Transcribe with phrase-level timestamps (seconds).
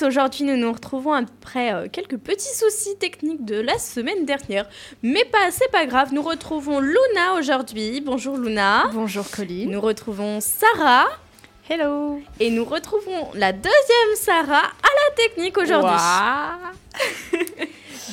[0.00, 4.66] Tous, aujourd'hui nous nous retrouvons après euh, quelques petits soucis techniques de la semaine dernière,
[5.02, 8.00] mais pas, c'est pas grave, nous retrouvons Luna aujourd'hui.
[8.00, 8.88] Bonjour Luna.
[8.92, 9.70] Bonjour Colline.
[9.70, 11.06] Nous retrouvons Sarah.
[11.68, 12.20] Hello.
[12.38, 15.96] Et nous retrouvons la deuxième Sarah à la technique aujourd'hui.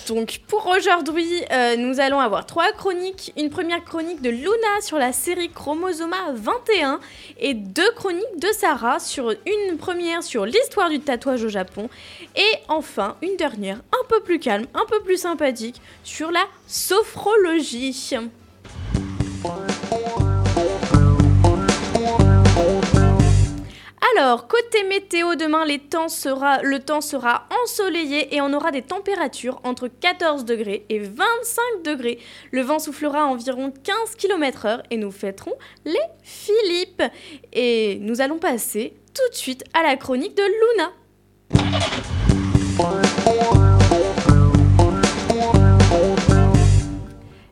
[0.07, 3.34] Donc pour aujourd'hui, euh, nous allons avoir trois chroniques.
[3.38, 6.99] Une première chronique de Luna sur la série Chromosoma 21
[7.39, 11.89] et deux chroniques de Sarah sur une première sur l'histoire du tatouage au Japon
[12.35, 17.94] et enfin une dernière un peu plus calme, un peu plus sympathique sur la sophrologie.
[24.20, 30.44] Alors, côté météo, demain, le temps sera ensoleillé et on aura des températures entre 14
[30.44, 32.17] degrés et 25 degrés.
[32.50, 35.53] Le vent soufflera à environ 15 km/h et nous fêterons
[35.86, 37.03] les Philippes.
[37.53, 40.91] Et nous allons passer tout de suite à la chronique de Luna.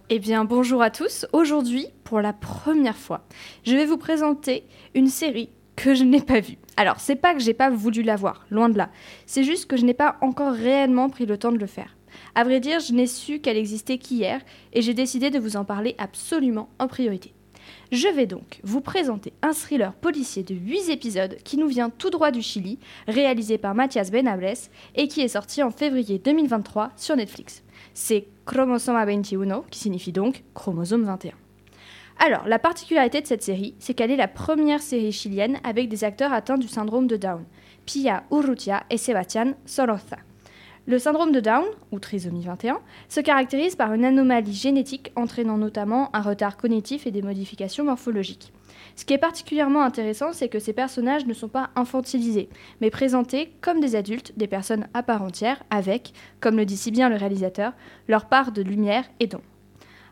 [0.10, 1.28] Eh bien, bonjour à tous.
[1.32, 3.26] Aujourd'hui, pour la première fois,
[3.64, 4.64] je vais vous présenter
[4.96, 6.58] une série que je n'ai pas vu.
[6.78, 8.90] Alors, c'est pas que j'ai pas voulu la voir, loin de là.
[9.26, 11.96] C'est juste que je n'ai pas encore réellement pris le temps de le faire.
[12.34, 14.42] À vrai dire, je n'ai su qu'elle existait qu'hier
[14.74, 17.34] et j'ai décidé de vous en parler absolument en priorité.
[17.92, 22.10] Je vais donc vous présenter un thriller policier de 8 épisodes qui nous vient tout
[22.10, 24.54] droit du Chili, réalisé par Mathias Benables
[24.96, 27.64] et qui est sorti en février 2023 sur Netflix.
[27.94, 31.45] C'est Chromosoma 21, qui signifie donc chromosome 21.
[32.18, 36.04] Alors, la particularité de cette série, c'est qu'elle est la première série chilienne avec des
[36.04, 37.44] acteurs atteints du syndrome de Down,
[37.86, 40.18] Pia Urrutia et Sebastián Soroza.
[40.88, 46.16] Le syndrome de Down, ou trisomie 21, se caractérise par une anomalie génétique entraînant notamment
[46.16, 48.54] un retard cognitif et des modifications morphologiques.
[48.96, 52.50] Ce qui est particulièrement intéressant, c'est que ces personnages ne sont pas infantilisés,
[52.82, 56.92] mais présentés comme des adultes, des personnes à part entière, avec, comme le dit si
[56.92, 57.74] bien le réalisateur,
[58.08, 59.44] leur part de lumière et d'ombre.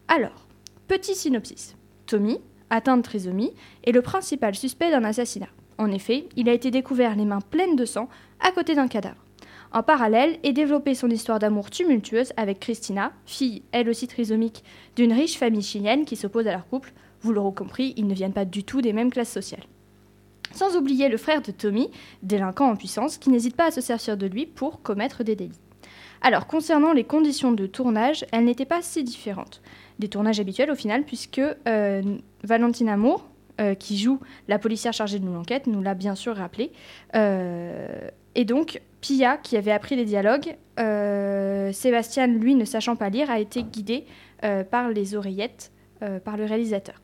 [0.08, 0.48] Alors,
[0.88, 1.76] petit synopsis.
[2.14, 2.38] Tommy,
[2.70, 5.48] atteint de trisomie, est le principal suspect d'un assassinat.
[5.80, 8.08] En effet, il a été découvert les mains pleines de sang
[8.40, 9.26] à côté d'un cadavre.
[9.72, 14.64] En parallèle, est développé son histoire d'amour tumultueuse avec Christina, fille elle aussi trisomique
[14.96, 16.94] d'une riche famille chilienne qui s'oppose à leur couple.
[17.22, 19.66] Vous l'aurez compris, ils ne viennent pas du tout des mêmes classes sociales.
[20.52, 21.90] Sans oublier le frère de Tommy,
[22.22, 25.60] délinquant en puissance, qui n'hésite pas à se servir de lui pour commettre des délits.
[26.22, 29.64] Alors, concernant les conditions de tournage, elles n'étaient pas si différentes
[30.00, 32.02] des tournages habituels au final, puisque euh,
[32.44, 33.28] Valentine Amour,
[33.62, 36.72] euh, qui joue la policière chargée de l'enquête, nous l'a bien sûr rappelé.
[37.16, 40.56] Euh, et donc, Pia, qui avait appris les dialogues,
[41.74, 44.06] Sébastien, lui, ne sachant pas lire, a été guidé
[44.72, 45.72] par les oreillettes
[46.26, 46.96] par le réalisateur.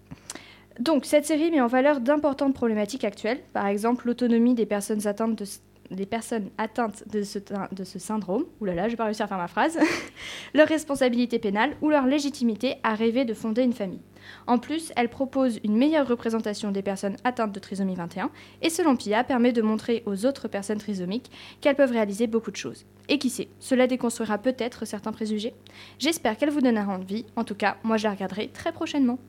[0.80, 5.36] Donc, cette série met en valeur d'importantes problématiques actuelles, par exemple l'autonomie des personnes atteintes
[5.36, 5.46] de
[5.92, 7.40] des personnes atteintes de ce,
[7.72, 9.78] de ce syndrome, oulala, je vais pas réussir à faire ma phrase,
[10.54, 14.02] leur responsabilité pénale ou leur légitimité à rêver de fonder une famille.
[14.48, 18.30] En plus, elle propose une meilleure représentation des personnes atteintes de trisomie 21
[18.62, 22.56] et selon Pia permet de montrer aux autres personnes trisomiques qu'elles peuvent réaliser beaucoup de
[22.56, 22.86] choses.
[23.08, 25.56] Et qui sait, cela déconstruira peut-être certains préjugés.
[25.98, 29.20] J'espère qu'elle vous donnera envie, en tout cas, moi je la regarderai très prochainement.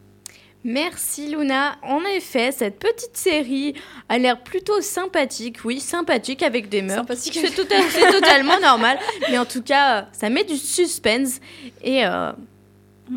[0.63, 1.77] Merci Luna.
[1.83, 3.75] En effet, cette petite série
[4.09, 5.65] a l'air plutôt sympathique.
[5.65, 7.15] Oui, sympathique avec des meurtres.
[7.17, 7.55] C'est
[8.13, 8.99] totalement normal.
[9.31, 11.41] Mais en tout cas, ça met du suspense.
[11.83, 12.33] Et euh,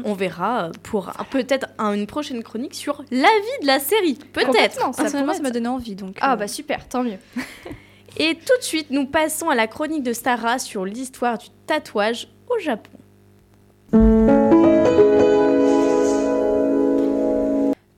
[0.06, 4.18] on verra pour peut-être une prochaine chronique sur la vie de la série.
[4.31, 4.94] Peut-être.
[4.94, 5.96] Ça, ça m'a donné envie.
[5.96, 6.36] Donc, ah euh.
[6.38, 7.20] bah super, tant mieux.
[8.18, 12.28] Et tout de suite, nous passons à la chronique de Stara sur l'histoire du tatouage
[12.48, 12.92] au Japon.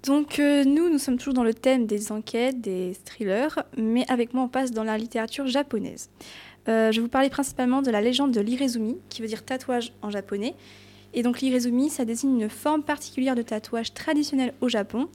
[0.05, 4.33] Donc euh, nous, nous sommes toujours dans le thème des enquêtes, des thrillers, mais avec
[4.33, 6.09] moi on passe dans la littérature japonaise.
[6.67, 9.93] Euh, je vais vous parler principalement de la légende de l'irezumi, qui veut dire tatouage
[10.01, 10.53] en japonais.
[11.13, 15.07] Et donc l'irezumi, ça désigne une forme particulière de tatouage traditionnel au Japon,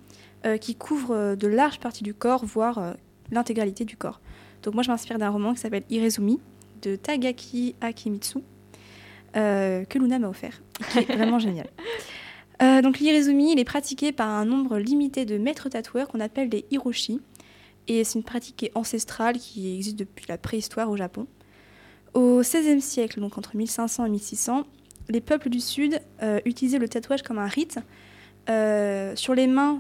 [0.45, 2.95] euh, qui couvre de larges parties du corps, voire
[3.31, 4.21] l'intégralité du corps.
[4.65, 6.41] Donc moi je m'inspire d'un roman qui s'appelle Irezumi,
[6.83, 8.39] de Tagaki Akimitsu,
[9.35, 10.61] que Luna m'a offert,
[10.91, 11.69] qui est vraiment génial.
[12.63, 16.49] Euh, donc l'irizumi, il est pratiqué par un nombre limité de maîtres tatoueurs qu'on appelle
[16.49, 17.21] des hiroshi.
[17.89, 21.27] Et c'est une pratique ancestrale qui existe depuis la préhistoire au Japon.
[22.13, 24.65] Au XVIe siècle, donc entre 1500 et 1600,
[25.09, 27.79] les peuples du Sud euh, utilisaient le tatouage comme un rite.
[28.49, 29.79] Euh, sur les mains,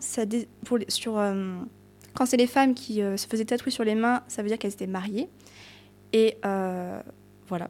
[2.15, 4.73] quand c'est les femmes qui se faisaient tatouer sur les mains, ça veut dire qu'elles
[4.73, 5.29] étaient mariées.
[7.51, 7.69] Voilà.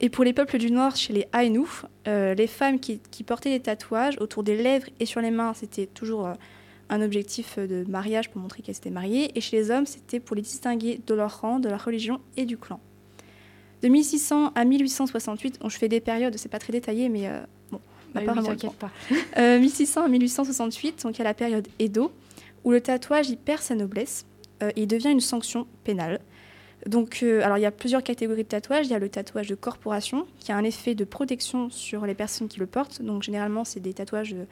[0.00, 1.66] Et pour les peuples du Nord, chez les Ainu,
[2.06, 5.86] euh, les femmes qui, portaient des tatouages autour des lèvres et sur les mains, c'était
[5.86, 6.34] toujours euh,
[6.90, 10.36] un objectif de mariage pour montrer qu'elles étaient mariées, et chez les hommes, c'était pour
[10.36, 12.80] les distinguer de leur rang, de leur religion et du clan.
[13.82, 17.40] De 1600 à 1868, je fais des périodes, c'est pas très détaillé, mais euh,
[17.70, 17.80] bon,
[18.14, 18.50] bah apparemment.
[18.50, 18.90] Oui, pas.
[19.38, 22.12] Euh, 1600 à 1868, donc il y a la période Edo,
[22.64, 24.26] où le tatouage y perd sa noblesse,
[24.62, 26.20] euh, il devient une sanction pénale.
[26.86, 28.86] Donc, euh, alors il y a plusieurs catégories de tatouages.
[28.86, 32.14] Il y a le tatouage de corporation, qui a un effet de protection sur les
[32.14, 33.02] personnes qui le portent.
[33.02, 34.44] Donc, généralement, c'est des tatouages, euh,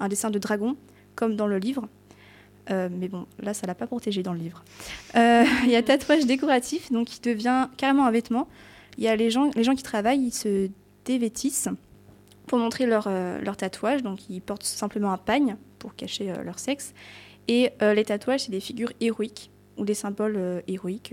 [0.00, 0.76] un dessin de dragon,
[1.14, 1.88] comme dans le livre.
[2.70, 4.64] Euh, mais bon, là, ça l'a pas protégé dans le livre.
[5.14, 8.48] Il y a tatouage décoratif, donc qui devient carrément un vêtement.
[8.98, 10.68] Il y a les gens, les gens qui travaillent, ils se
[11.04, 11.68] dévêtissent
[12.48, 14.02] pour montrer leur, leur tatouage.
[14.02, 16.92] Donc, ils portent simplement un pagne pour cacher leur sexe.
[17.46, 21.12] Et les tatouages, c'est des figures héroïques ou des symboles héroïques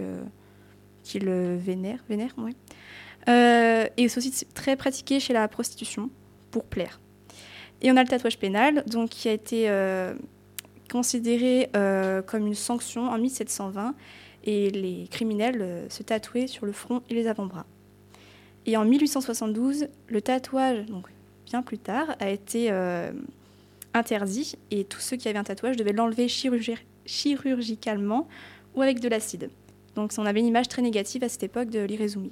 [1.04, 2.04] qu'ils euh, vénèrent.
[2.10, 2.56] vénèrent oui.
[3.30, 6.10] Euh, et c'est aussi très pratiqué chez la prostitution
[6.52, 7.00] pour plaire.
[7.82, 10.14] Et on a le tatouage pénal, donc qui a été euh,
[10.92, 13.96] considéré euh, comme une sanction en 1720
[14.46, 17.66] et les criminels se tatouaient sur le front et les avant-bras.
[18.66, 21.08] Et en 1872, le tatouage, donc
[21.46, 22.70] bien plus tard, a été
[23.94, 28.28] interdit et tous ceux qui avaient un tatouage devaient l'enlever chirurgi- chirurgicalement
[28.76, 29.50] ou avec de l'acide.
[29.96, 32.32] Donc on avait une image très négative à cette époque de l'irezumi.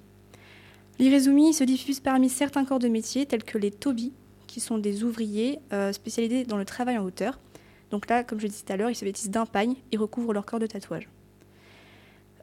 [0.99, 4.13] L'irezumi se diffuse parmi certains corps de métier tels que les tobi,
[4.47, 7.39] qui sont des ouvriers euh, spécialisés dans le travail en hauteur.
[7.89, 10.33] Donc là, comme je disais tout à l'heure, ils se vêtissent d'un pagne et recouvrent
[10.33, 11.09] leur corps de tatouage.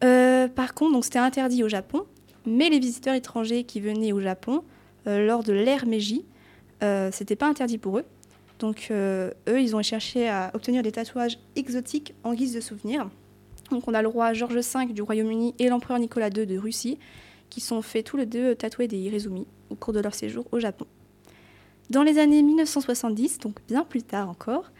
[0.05, 2.06] Euh, par contre, c'était interdit au Japon,
[2.47, 4.64] mais les visiteurs étrangers qui venaient au Japon
[5.06, 6.25] euh, lors de l'ère Meiji,
[7.11, 8.05] c'était pas interdit pour eux.
[8.61, 13.09] Donc eux, ils ont cherché à obtenir des tatouages exotiques en guise de souvenir.
[13.70, 16.99] Donc on a le roi George V du Royaume-Uni et l'empereur Nicolas II de Russie
[17.50, 20.61] qui sont fait tous les deux tatouer des hirezumi au cours de leur séjour au
[20.61, 20.87] Japon.
[21.91, 24.70] Dans les années 1970, donc bien plus tard encore,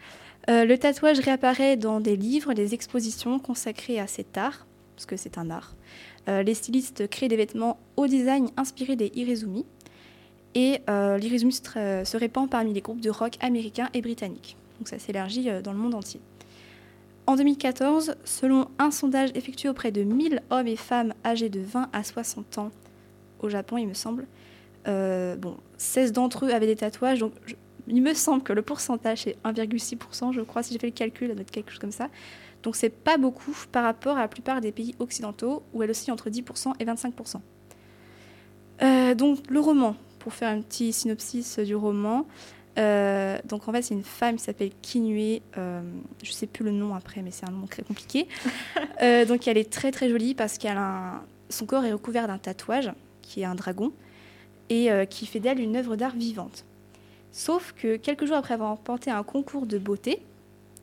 [0.49, 5.17] euh, le tatouage réapparaît dans des livres, des expositions consacrées à cet art, parce que
[5.17, 5.75] c'est un art.
[6.27, 9.65] Euh, les stylistes créent des vêtements au design inspirés des hirezumi,
[10.55, 11.61] et euh, l'irezumi se,
[12.05, 14.57] se répand parmi les groupes de rock américains et britanniques.
[14.79, 16.21] Donc ça s'élargit euh, dans le monde entier.
[17.29, 21.89] En 2014, selon un sondage effectué auprès de 1000 hommes et femmes âgés de 20
[21.93, 22.71] à 60 ans
[23.39, 24.25] au Japon, il me semble,
[24.87, 27.19] euh, bon, 16 d'entre eux avaient des tatouages.
[27.19, 27.33] Donc
[27.87, 31.27] il me semble que le pourcentage est 1,6%, je crois, si j'ai fait le calcul,
[31.27, 32.09] ça doit être quelque chose comme ça.
[32.63, 36.09] Donc c'est pas beaucoup par rapport à la plupart des pays occidentaux, où elle aussi
[36.09, 37.41] entre 10% et 25%.
[38.81, 42.25] Euh, donc le roman, pour faire un petit synopsis du roman,
[42.77, 45.81] euh, donc en fait c'est une femme qui s'appelle Kinue, euh,
[46.23, 48.27] je sais plus le nom après, mais c'est un nom très compliqué.
[49.01, 50.81] Euh, donc elle est très très jolie parce qu'elle a
[51.15, 53.93] un- son corps est recouvert d'un tatouage qui est un dragon
[54.69, 56.65] et euh, qui fait d'elle une œuvre d'art vivante.
[57.31, 60.21] Sauf que quelques jours après avoir remporté un concours de beauté,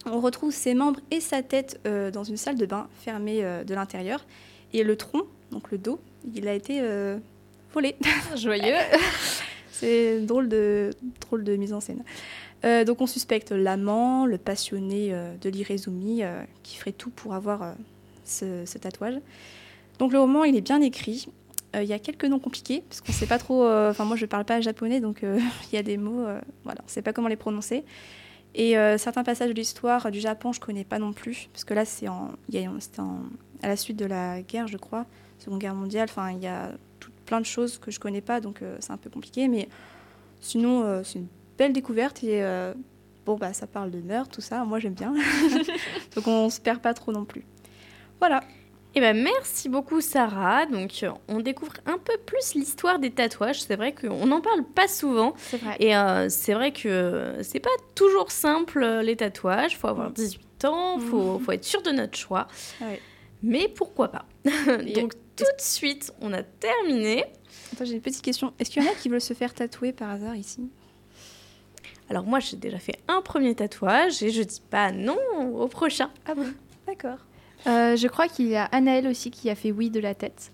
[0.07, 4.25] on retrouve ses membres et sa tête dans une salle de bain fermée de l'intérieur.
[4.73, 6.01] Et le tronc, donc le dos,
[6.35, 6.81] il a été
[7.75, 7.97] volé.
[8.35, 8.77] Joyeux.
[9.79, 10.91] C'est drôle de,
[11.21, 12.03] drôle de mise en scène.
[12.65, 17.35] Euh, donc on suspecte l'amant, le passionné euh, de l'Irezumi, euh, qui ferait tout pour
[17.35, 17.75] avoir
[18.25, 19.21] ce, tatouage.
[19.99, 21.29] Donc le roman, il est bien écrit.
[21.75, 23.69] Il y a quelques noms compliqués, parce qu'on ne sait pas trop...
[23.69, 25.21] Enfin, moi, je ne parle pas japonais, donc
[25.73, 26.25] il y a des mots...
[26.65, 27.85] voilà, on ne sait pas comment les prononcer.
[28.55, 31.75] Et certains passages de l'histoire du Japon, je ne connais pas non plus, parce que
[31.75, 35.05] là, c'est à la suite de la guerre, je crois,
[35.39, 36.09] Seconde Guerre mondiale.
[36.09, 36.73] Enfin, il y a
[37.27, 39.49] plein de choses que je connais pas, donc euh, c'est un peu compliqué.
[39.49, 39.69] Mais
[40.41, 41.29] sinon, euh, c'est une
[41.59, 42.23] belle découverte.
[42.25, 42.73] Et euh,
[43.25, 44.65] bon, bah, ça parle de meurtre, tout ça.
[44.65, 45.15] Moi, j'aime bien.
[46.15, 47.45] donc on se perd pas trop non plus.
[48.21, 48.43] Voilà.
[48.99, 50.65] Eh ben, merci beaucoup Sarah.
[50.65, 53.61] Donc on découvre un peu plus l'histoire des tatouages.
[53.61, 55.35] C'est vrai qu'on n'en parle pas souvent.
[55.37, 55.77] C'est vrai.
[55.81, 59.77] Et euh, c'est vrai que c'est pas toujours simple les tatouages.
[59.77, 62.47] Faut avoir 18 ans, faut, faut être sûr de notre choix.
[62.81, 62.99] Ouais.
[63.43, 64.25] Mais pourquoi pas
[64.95, 67.25] Donc tout de suite, on a terminé.
[67.73, 68.53] Attends, j'ai une petite question.
[68.59, 70.69] Est-ce qu'il y en a qui veulent se faire tatouer par hasard ici?
[72.09, 75.19] Alors moi j'ai déjà fait un premier tatouage et je dis pas non
[75.55, 76.11] au prochain.
[76.27, 76.47] Ah bon?
[76.87, 77.19] D'accord.
[77.67, 80.53] Euh, je crois qu'il y a Anaëlle aussi qui a fait oui de la tête.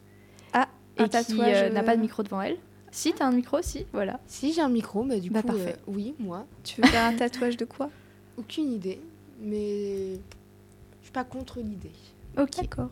[0.54, 2.56] Ah, et un qui tatouage, euh, n'a pas de euh, micro devant elle.
[2.90, 4.20] Si, t'as un micro, si, voilà.
[4.26, 5.76] Si j'ai un micro, bah du Bah, coup, parfait.
[5.78, 7.90] euh, oui, moi, Tu veux faire un tatouage de quoi?
[8.38, 9.00] Aucune idée,
[9.40, 11.92] mais je suis pas contre l'idée.
[12.38, 12.56] Ok.
[12.60, 12.90] D'accord.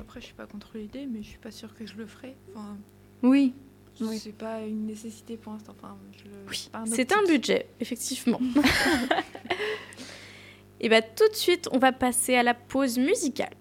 [0.00, 2.34] Après, je suis pas contre l'idée, mais je suis pas sûre que je le ferai.
[2.54, 2.76] Enfin,
[3.22, 3.54] Oui.
[4.00, 4.18] Oui.
[4.18, 5.74] c'est pas une nécessité pour l'instant.
[5.80, 8.40] Enfin, je le- Oui, c'est un budget, effectivement.
[10.80, 13.54] et bah tout de suite, on va passer à la pause musicale.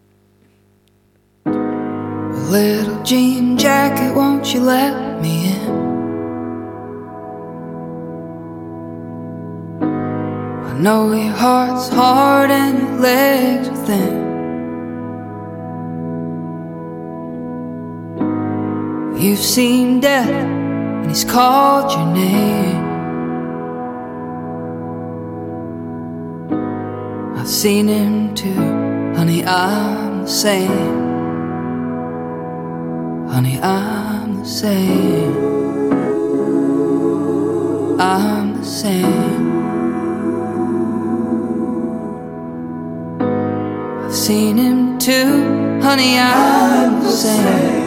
[2.51, 5.75] Little jean jacket, won't you let me in?
[10.65, 14.24] I know your heart's hard and your legs are thin.
[19.25, 22.85] You've seen death and he's called your name.
[27.35, 28.53] I've seen him too,
[29.15, 30.69] honey, I'm the same.
[33.27, 35.33] Honey, I'm the same.
[37.99, 39.51] I'm the same.
[44.05, 47.84] I've seen him too, honey, I'm the same.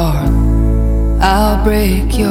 [0.00, 2.30] I'll break yours.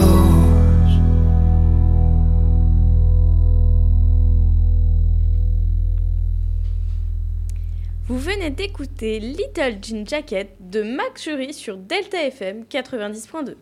[8.07, 13.55] Vous venez d'écouter Little Jean Jacket de Max Jury sur Delta FM 90.2.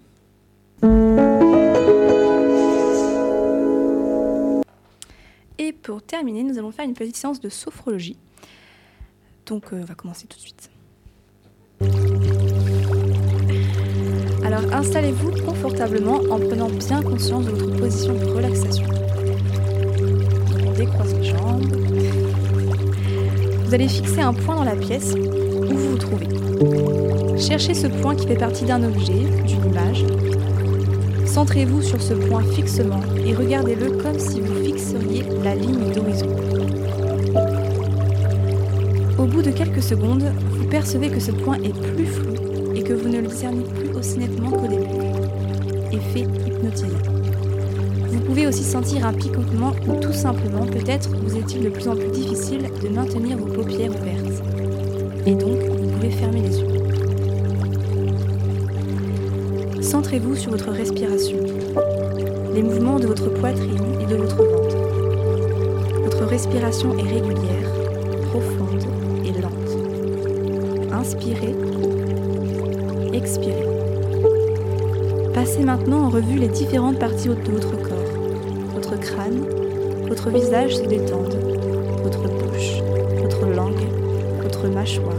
[5.58, 8.18] Et pour terminer, nous allons faire une petite séance de sophrologie.
[9.48, 10.70] Donc, euh, on va commencer tout de suite.
[14.56, 18.86] Alors, installez-vous confortablement en prenant bien conscience de votre position de relaxation.
[20.66, 21.76] On décroise les jambes.
[23.66, 26.28] Vous allez fixer un point dans la pièce où vous vous trouvez.
[27.38, 30.06] Cherchez ce point qui fait partie d'un objet, d'une image.
[31.26, 36.30] Centrez-vous sur ce point fixement et regardez-le comme si vous fixeriez la ligne d'horizon.
[39.18, 42.55] Au bout de quelques secondes, vous percevez que ce point est plus flou
[42.86, 44.86] que vous ne le discernez plus aussi nettement qu'au début.
[45.92, 46.88] Effet hypnotisant.
[48.10, 51.96] Vous pouvez aussi sentir un picotement ou tout simplement peut-être vous est-il de plus en
[51.96, 54.44] plus difficile de maintenir vos paupières ouvertes.
[55.26, 56.68] Et donc, vous pouvez fermer les yeux.
[59.82, 61.38] Centrez-vous sur votre respiration,
[62.54, 64.78] les mouvements de votre poitrine et de votre ventre.
[66.04, 67.72] Votre respiration est régulière,
[68.30, 68.84] profonde
[69.26, 70.92] et lente.
[70.92, 71.56] Inspirez,
[73.16, 73.68] expirez.
[75.34, 78.14] Passez maintenant en revue les différentes parties de votre corps.
[78.74, 79.44] Votre crâne,
[80.08, 81.38] votre visage se détendent,
[82.04, 82.82] votre bouche,
[83.22, 83.88] votre langue,
[84.42, 85.16] votre mâchoire.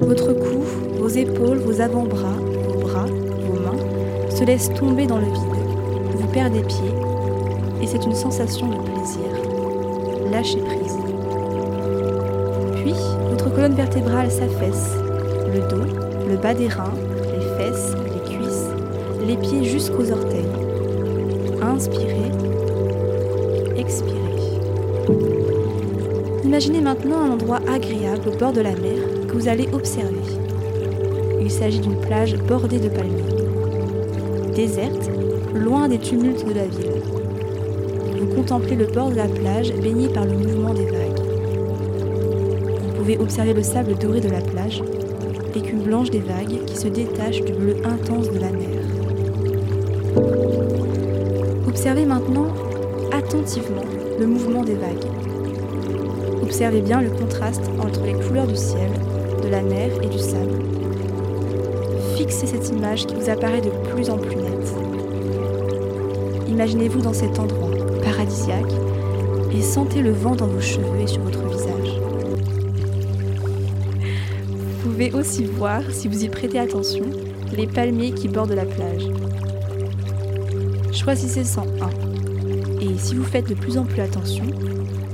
[0.00, 0.62] Votre cou,
[0.98, 2.36] vos épaules, vos avant-bras,
[2.68, 6.16] vos bras, vos mains, se laisse tomber dans le vide.
[6.16, 6.92] Vous perdez pied
[7.82, 10.30] et c'est une sensation de plaisir.
[10.30, 10.96] Lâchez prise.
[12.82, 12.94] Puis,
[13.30, 15.05] votre colonne vertébrale s'affaisse.
[15.52, 15.84] Le dos,
[16.28, 16.94] le bas des reins,
[17.32, 18.66] les fesses, les cuisses,
[19.26, 20.44] les pieds jusqu'aux orteils.
[21.62, 22.32] Inspirez,
[23.76, 24.16] expirez.
[26.44, 28.98] Imaginez maintenant un endroit agréable au bord de la mer
[29.28, 30.16] que vous allez observer.
[31.40, 33.22] Il s'agit d'une plage bordée de palmiers.
[34.54, 35.10] Déserte,
[35.54, 37.02] loin des tumultes de la ville.
[38.18, 41.20] Vous contemplez le bord de la plage baigné par le mouvement des vagues.
[42.82, 44.82] Vous pouvez observer le sable doré de la plage,
[45.66, 48.68] l'écume blanche des vagues qui se détache du bleu intense de la mer.
[51.66, 52.46] Observez maintenant
[53.12, 53.82] attentivement
[54.18, 55.06] le mouvement des vagues.
[56.42, 58.90] Observez bien le contraste entre les couleurs du ciel,
[59.42, 60.62] de la mer et du sable.
[62.16, 64.72] Fixez cette image qui vous apparaît de plus en plus nette.
[66.48, 67.70] Imaginez-vous dans cet endroit
[68.04, 68.72] paradisiaque
[69.52, 71.55] et sentez le vent dans vos cheveux et sur votre visage.
[75.06, 77.04] Pouvez aussi voir, si vous y prêtez attention,
[77.56, 79.04] les palmiers qui bordent la plage.
[80.92, 81.90] Choisissez 101.
[82.80, 84.44] Et si vous faites de plus en plus attention,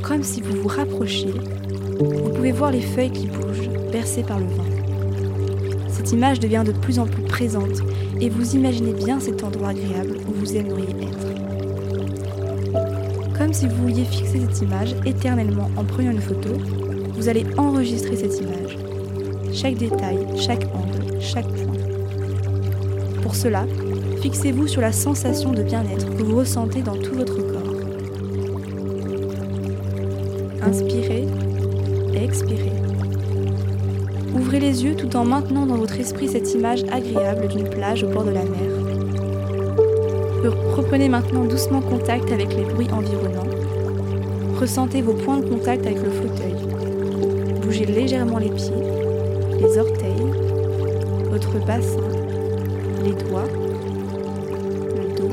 [0.02, 1.34] comme si vous vous rapprochiez,
[1.98, 4.64] vous pouvez voir les feuilles qui bougent, bercées par le vent.
[5.88, 7.82] Cette image devient de plus en plus présente
[8.20, 11.26] et vous imaginez bien cet endroit agréable où vous aimeriez être.
[13.36, 16.50] Comme si vous vouliez fixer cette image éternellement en prenant une photo,
[17.14, 18.71] vous allez enregistrer cette image.
[19.52, 21.74] Chaque détail, chaque angle, chaque point.
[23.22, 23.66] Pour cela,
[24.22, 27.76] fixez-vous sur la sensation de bien-être que vous ressentez dans tout votre corps.
[30.62, 31.26] Inspirez,
[32.14, 32.72] expirez.
[34.34, 38.08] Ouvrez les yeux tout en maintenant dans votre esprit cette image agréable d'une plage au
[38.08, 38.70] bord de la mer.
[40.74, 43.50] Reprenez maintenant doucement contact avec les bruits environnants.
[44.58, 46.54] Ressentez vos points de contact avec le fauteuil.
[47.60, 48.72] Bougez légèrement les pieds,
[49.62, 50.26] les orteils,
[51.30, 52.08] votre bassin,
[53.04, 53.46] les doigts,
[54.96, 55.30] le dos,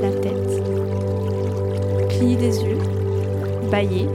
[0.00, 0.62] la tête.
[2.10, 2.78] Clignez des yeux,
[3.70, 4.06] baillez,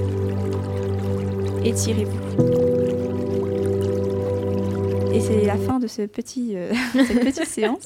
[1.65, 2.19] étirez-vous.
[5.13, 7.83] Et c'est la fin de ce petit, euh, cette petite séance.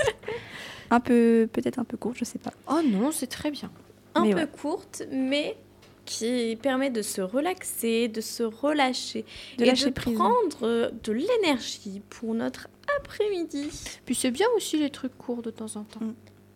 [0.91, 2.51] Un peu, peut-être un peu courte, je sais pas.
[2.69, 3.71] Oh non, c'est très bien.
[4.13, 4.47] Un Mais peu ouais.
[4.61, 5.57] courte, mais
[6.05, 9.25] qui permet de se relaxer, de se relâcher
[9.57, 10.15] De et lâcher de prise.
[10.15, 12.67] prendre de l'énergie pour notre
[12.99, 13.69] après-midi.
[14.05, 15.99] Puis c'est bien aussi les trucs courts de temps en temps.
[16.01, 16.13] Mm.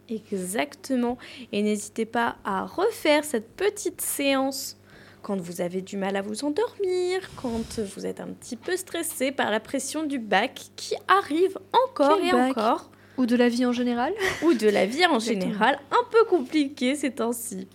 [0.10, 1.18] Exactement.
[1.52, 4.78] Et n'hésitez pas à refaire cette petite séance
[5.22, 9.32] quand vous avez du mal à vous endormir, quand vous êtes un petit peu stressé
[9.32, 11.58] par la pression du bac qui arrive
[11.88, 14.14] encore Quel et bac encore, Ou de la vie en général.
[14.44, 17.68] ou de la vie en général, un peu compliquée ces temps-ci.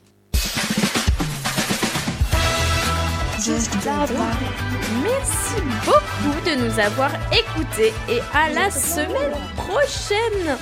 [5.02, 10.56] Merci beaucoup de nous avoir écoutés et à la semaine prochaine.